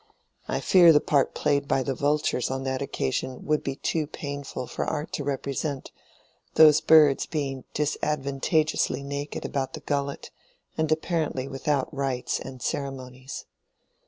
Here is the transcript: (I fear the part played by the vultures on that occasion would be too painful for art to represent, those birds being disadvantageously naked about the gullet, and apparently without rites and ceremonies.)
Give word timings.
(I 0.47 0.61
fear 0.61 0.91
the 0.91 0.99
part 0.99 1.35
played 1.35 1.67
by 1.67 1.83
the 1.83 1.93
vultures 1.93 2.49
on 2.49 2.63
that 2.63 2.81
occasion 2.81 3.45
would 3.45 3.61
be 3.63 3.75
too 3.75 4.07
painful 4.07 4.65
for 4.65 4.83
art 4.83 5.11
to 5.13 5.23
represent, 5.23 5.91
those 6.55 6.81
birds 6.81 7.27
being 7.27 7.65
disadvantageously 7.75 9.03
naked 9.03 9.45
about 9.45 9.73
the 9.73 9.81
gullet, 9.81 10.31
and 10.75 10.91
apparently 10.91 11.47
without 11.47 11.93
rites 11.95 12.39
and 12.39 12.63
ceremonies.) 12.63 13.45